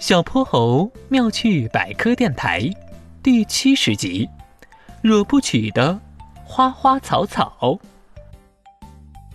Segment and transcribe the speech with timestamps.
[0.00, 2.70] 小泼猴妙趣百科电台
[3.22, 4.26] 第七十集：
[5.02, 6.00] 惹不起的
[6.42, 7.78] 花花草草。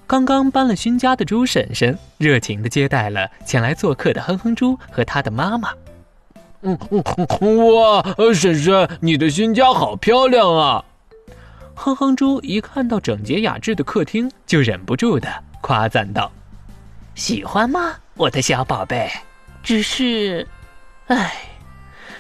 [0.08, 5.72] 刚刚搬了新家的猪婶婶热情的接待了前来做客的哼哼猪和他的妈妈。
[6.62, 6.76] 嗯
[7.76, 10.84] 哇，婶婶，你的新家好漂亮啊！
[11.76, 15.30] 哼哼猪一看到整洁雅致的客厅，就忍不住的
[15.62, 16.32] 夸赞道
[17.14, 19.12] ：“喜欢吗，我的小宝贝？
[19.62, 20.48] 只是……”
[21.08, 21.34] 唉，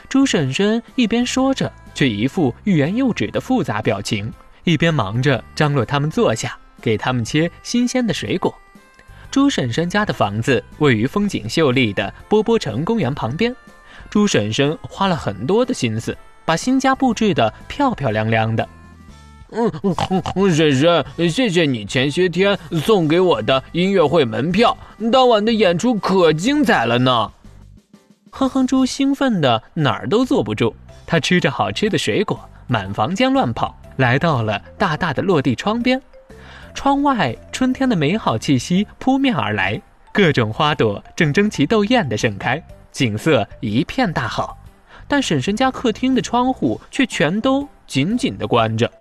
[0.07, 4.31] 猪婶婶一边说着，却一副欲言又止的复杂表情，
[4.63, 8.53] 一边忙着张罗他们坐下，给他们切新鲜的水果。
[9.31, 13.55] 猪婶婶家的房子位于风景秀丽的波波城公园旁边，
[14.09, 18.70] 猪婶婶花了很多的心思，把新家布置得漂漂亮亮的。
[19.49, 19.72] 嗯，
[20.53, 24.77] 婶婶，谢谢你前些天送给我的音乐会门票，
[25.11, 27.31] 当晚的演出可精彩了呢。
[28.38, 30.73] 哼哼猪兴奋的哪儿都坐不住，
[31.08, 36.02] 他吃着好吃的水果，满房间乱跑，来到了大大的落地窗边。
[36.73, 44.58] 窗外春天的美好气息扑面而来，各种花朵正争奇斗艳的盛开，景色一片大好。
[45.08, 48.91] 但婶婶家客厅的窗户却全都紧紧地关着。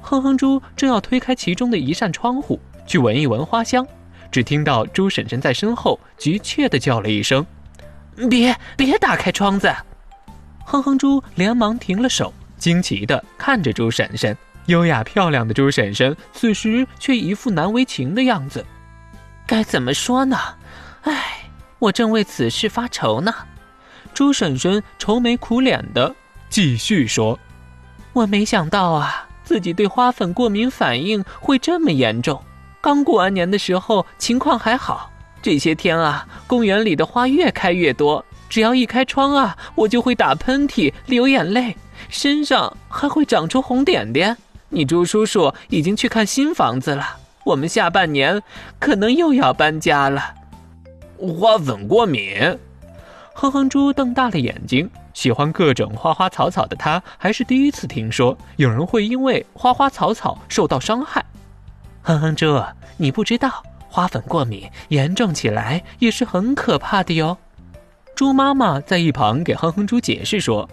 [0.00, 3.86] 哼哼猪正要推开其中的一扇窗户去闻一闻花香，
[4.30, 7.44] 只听到猪婶婶在身后急切地叫了一声。
[8.28, 9.74] 别别打开窗子！
[10.64, 14.36] 哼哼猪连忙停了手，惊奇地看着猪婶婶。
[14.66, 18.64] 优雅漂亮的猪婶婶此时却一副难为情的样子。
[19.44, 20.38] 该怎么说呢？
[21.02, 23.34] 唉，我正为此事发愁呢。
[24.14, 26.14] 猪婶婶愁眉苦脸的
[26.48, 27.38] 继续说
[28.12, 32.40] ：“我没想到啊，自己对花粉过敏反应会这么严重。
[32.80, 35.10] 刚过完年的时候情况还好。”
[35.42, 41.76] 这些天啊，公园里的花越开越多，只要一开窗啊，我就会打喷嚏、流眼泪，
[42.08, 44.36] 身上还会长出红点点。
[44.68, 47.04] 你猪叔叔已经去看新房子了，
[47.44, 48.40] 我们下半年
[48.78, 50.32] 可能又要搬家了。
[51.38, 52.58] 花粉过敏？
[53.34, 61.24] 哼哼猪瞪大了眼睛，喜欢各种花花草草的他，还是第一次听说有人会因为花花草草受到伤害。
[62.02, 62.62] 哼哼猪，
[62.96, 63.62] 你不知道。
[63.92, 67.36] 花粉过敏严重起来也是很可怕的哟。
[68.14, 70.66] 猪妈妈在一旁给哼哼猪解释说：“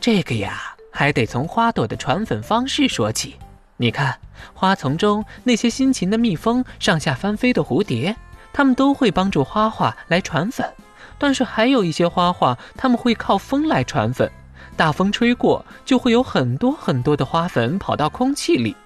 [0.00, 3.34] 这个呀，还得从花朵的传粉方式说起。
[3.76, 4.16] 你看，
[4.54, 8.14] 花丛中那些辛勤的蜜蜂、上下翻飞的蝴蝶，
[8.52, 10.64] 它们都会帮助花花来传粉。
[11.18, 14.30] 但是还有一些花花，它们会靠风来传粉。
[14.76, 18.76] 大风吹过，就会有很多很多的花粉跑到空气里。”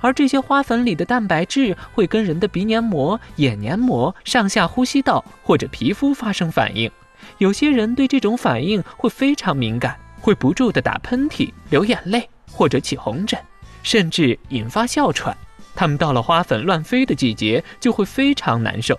[0.00, 6.90] 而这些花粉里的蛋白质会跟人的鼻黏膜、眼黏膜、上下呼吸道或者皮肤发生反应，
[7.38, 13.38] 有些人对这种反应会非常敏感，会不住地打喷嚏、流眼泪或者起红疹，
[13.82, 15.36] 甚至引发哮喘。
[15.74, 18.98] 他们到了花粉乱飞的季节就会非常难受。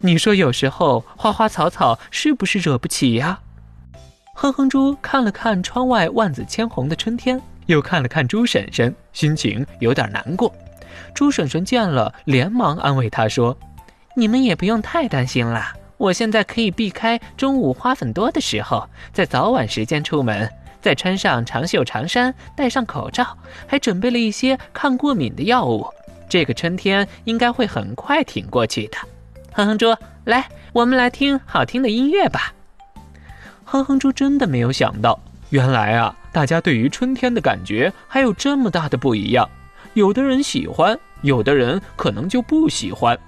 [0.00, 3.40] 你说有时候花花草草是不是惹不起呀？
[4.34, 7.40] 哼哼猪看了看窗外万紫千红的春天。
[7.68, 10.52] 又看了看猪婶婶，心情有点难过。
[11.14, 13.56] 猪婶婶见了，连忙安慰她说
[14.16, 23.36] ：“你们也不用太担心了，我现在可以避开中午花粉多的时候，在早晚时间出门，再穿上长袖长衫，戴上口罩，
[23.66, 25.86] 还准备了一些抗过敏的药物。
[26.26, 28.96] 这个春天应该会很快挺过去的。”
[29.52, 32.54] 哼哼猪，来，我们来听好听的音乐吧。
[33.64, 35.20] 哼哼猪真的没有想到。
[35.50, 39.48] 原来啊，大家对于春天的感觉还有这么大的不一样。
[39.94, 43.18] 有的人喜欢，有的人可能就不喜欢。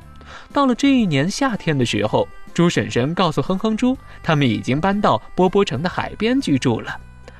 [0.52, 6.94] 到了这一年夏天的时候，猪婶婶告诉哼哼猪，他们已经搬到波波城的海边居住了。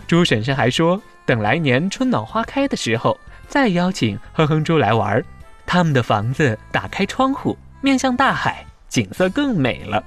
[0.07, 5.23] 猪婶婶还说，等来年春暖花开的时候，再邀请哼哼猪来玩。
[5.67, 10.03] 他们的房子打开窗户，面向大海，景色更美了。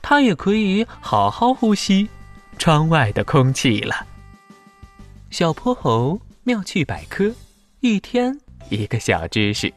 [0.00, 2.08] 他也可以好好呼吸。
[2.58, 3.94] 窗外的空气了。
[5.30, 7.30] 小泼猴妙趣百科，
[7.80, 8.38] 一天
[8.70, 9.72] 一个小知识。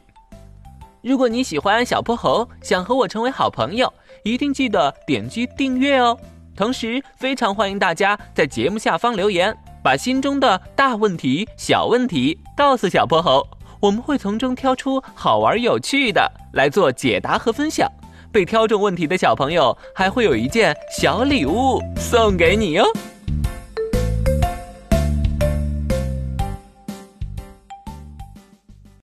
[1.02, 3.92] 如果你喜欢小泼猴，想和我成为好朋友，
[4.22, 6.18] 一定记得点击订阅哦。
[6.56, 13.46] 同时，非常欢迎大家在节目下方留言，把心中的大问题、小问题告诉小泼猴，
[13.80, 17.90] 我们会从中挑出好玩有趣的来做解答和分享。
[18.32, 22.84] 被挑中问题的小朋友还会有一件小礼物送给你哟。